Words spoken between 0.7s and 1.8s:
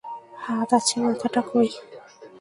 আছে মাথাটা কই।